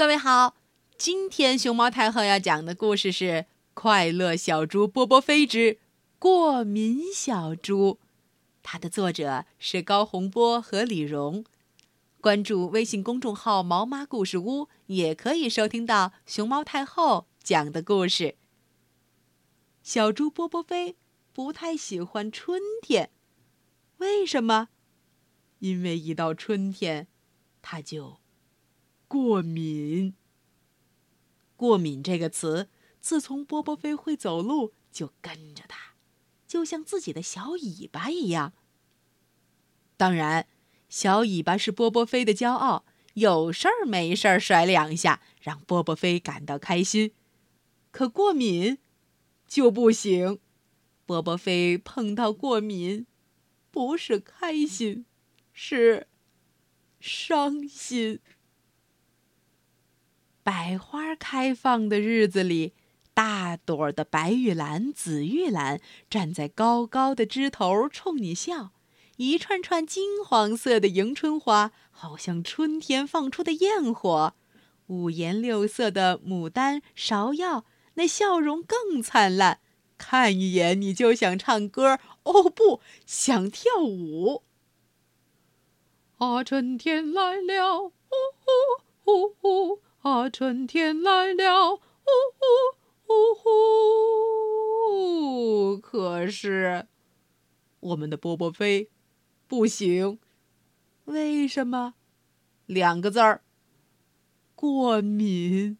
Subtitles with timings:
[0.00, 0.56] 各位好，
[0.96, 3.24] 今天熊猫太后要讲的故事是
[3.74, 5.76] 《快乐小猪波波飞之
[6.18, 7.98] 过敏小猪》，
[8.62, 11.44] 它的作者是高洪波和李荣。
[12.22, 18.36] 关注微信公众号“毛妈故事屋”，也可以收听到熊猫太后讲的故事。
[19.82, 20.96] 小猪波波飞
[21.34, 23.10] 不太喜欢春天，
[23.98, 24.70] 为什么？
[25.58, 27.06] 因为一到春天，
[27.60, 28.16] 它就。
[29.10, 30.14] 过敏。
[31.56, 32.68] 过敏这个词，
[33.00, 35.94] 自从波波飞会走路，就跟着他，
[36.46, 38.52] 就像自己的小尾巴一样。
[39.96, 40.46] 当然，
[40.88, 42.84] 小尾巴是波波飞的骄傲，
[43.14, 47.12] 有事儿没事儿甩两下，让波波飞感到开心。
[47.90, 48.78] 可过敏
[49.48, 50.38] 就不行，
[51.04, 53.08] 波波飞碰到过敏，
[53.72, 55.04] 不是开心，
[55.52, 56.06] 是
[57.00, 58.20] 伤心。
[60.50, 62.72] 百花开放的日子里，
[63.14, 68.70] 大朵的白玉兰、紫玉兰站在高高的枝头冲你笑；
[69.16, 74.34] 一串串金黄色的迎春花，好像春天放出的焰火；
[74.88, 79.60] 五颜六色的牡丹、芍药，那笑容更灿烂，
[79.96, 84.42] 看一眼你就想唱歌，哦不，想跳舞。
[86.18, 89.39] 啊，春天来了，呜呼呼呼。
[90.28, 91.80] 春天来了，呜
[92.36, 92.44] 呼
[93.14, 93.34] 呜
[95.72, 95.78] 呼！
[95.78, 96.86] 可是，
[97.78, 98.90] 我们的波波飞
[99.46, 100.18] 不行，
[101.04, 101.94] 为什么？
[102.66, 103.42] 两个字儿：
[104.54, 105.78] 过敏。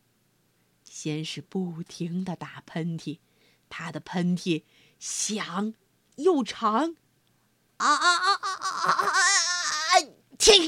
[0.85, 3.19] 先是不停的打喷嚏，
[3.69, 4.65] 他的喷嚏
[4.99, 5.75] 响
[6.17, 6.97] 又长，
[7.77, 10.01] 啊啊啊啊啊啊啊！
[10.37, 10.61] 天！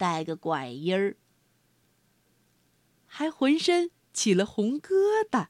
[0.00, 1.18] 带个拐音儿，
[3.04, 4.88] 还浑身起了红疙
[5.30, 5.48] 瘩，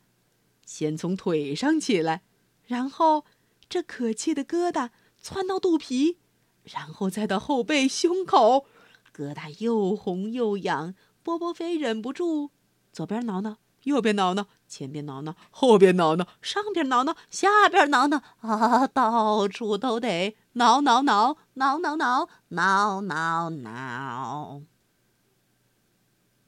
[0.67, 2.23] 先从腿上起来，
[2.67, 3.25] 然后
[3.69, 4.91] 这可气的疙瘩
[5.23, 6.19] 窜到肚皮，
[6.65, 8.67] 然后再到后背、胸口，
[9.15, 10.97] 疙瘩又红又痒。
[11.23, 12.51] 波波飞忍不住，
[12.93, 20.37] 左边挠挠，右边挠挠，前边挠挠，后边挠挠，上边挠挠，下边挠挠，啊，到处都得。
[20.53, 22.21] 挠挠挠挠挠挠
[22.51, 24.63] 挠挠挠，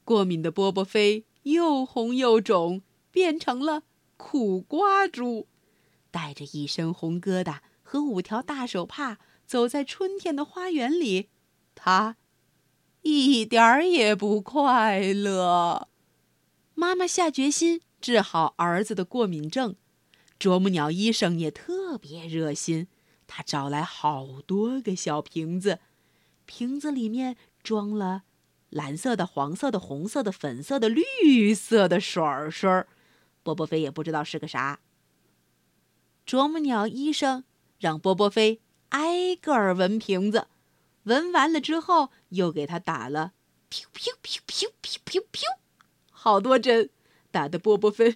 [0.05, 3.83] 过敏的波波飞又红又肿，变成了
[4.15, 5.47] 苦瓜猪，
[6.09, 11.29] 带着一身红疙瘩和五条大手帕，走在春天的花园里，
[11.75, 12.15] 他
[13.01, 15.89] 一点儿也不快乐。
[16.73, 19.77] 妈妈下决心治好儿子的过敏症，
[20.37, 22.89] 啄木鸟医生也特别热心。
[23.27, 25.79] 他找来好多个小瓶子，
[26.45, 28.23] 瓶子里面装了
[28.69, 32.21] 蓝色的、黄色的、红色的、粉色的、绿色的水
[32.51, 32.83] 水
[33.41, 34.81] 波波飞也不知道是个啥。
[36.25, 37.45] 啄木鸟医生
[37.79, 38.59] 让波波飞
[38.89, 40.47] 挨个儿闻瓶子，
[41.03, 43.31] 闻完了之后又给他打了
[43.71, 45.41] “噗噗噗噗噗噗噗”
[46.11, 46.89] 好多针，
[47.33, 48.15] 打得波波飞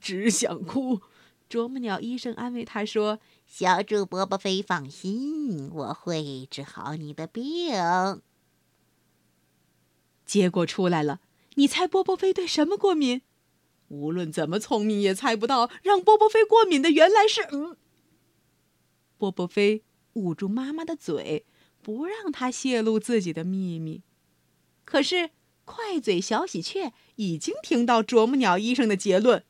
[0.00, 1.00] 只想哭。
[1.48, 7.72] 啄木鸟医生安慰他说：“小主波波飞，放心，我会治好你的病。”
[10.26, 11.20] 结果出来了，
[11.54, 13.22] 你猜波波飞对什么过敏？
[13.86, 17.42] 无论怎么聪明也猜不到，让波波飞过敏的原来是……
[17.52, 17.76] 嗯。
[19.16, 19.84] 波波飞
[20.14, 21.46] 捂住妈妈的嘴，
[21.80, 24.02] 不让她泄露自己的秘密。
[24.84, 25.30] 可是
[25.64, 29.44] 快嘴小喜鹊已经听到啄木鸟医生的结论：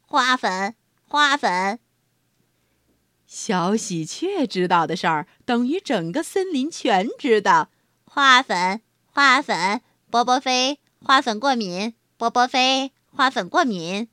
[0.00, 0.74] 花粉。
[1.10, 1.78] 花粉，
[3.24, 7.70] 小喜鹊知道的事儿，等于整个森林全知道。
[8.04, 11.94] 花粉，花粉，波波飞，花粉过敏。
[12.18, 14.10] 波波飞，花粉过敏。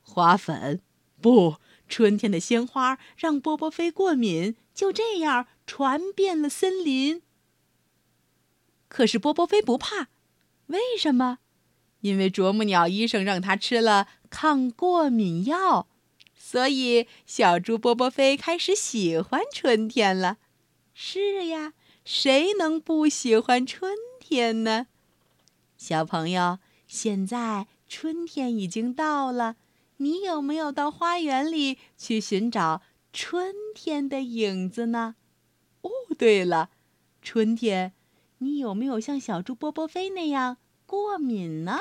[0.00, 0.80] 花粉，
[1.20, 7.20] 不，春天的鲜花让波波飞过敏，就这样传遍了森林。
[8.88, 10.08] 可是波波飞不怕，
[10.70, 11.38] 为什么？
[12.00, 15.86] 因为啄木鸟医生让他吃了抗过敏药。
[16.34, 20.38] 所以，小猪波波飞开始喜欢春天了。
[20.94, 21.74] 是呀，
[22.04, 24.86] 谁能不喜欢春天呢？
[25.76, 26.58] 小朋友，
[26.88, 29.56] 现在春天已经到了，
[29.98, 32.82] 你有没有到花园里去寻找
[33.12, 35.14] 春天的影子呢？
[35.82, 36.70] 哦，对了，
[37.22, 37.92] 春天，
[38.42, 40.56] 你有没有像小猪波波飞那样
[40.86, 41.78] 过敏呢？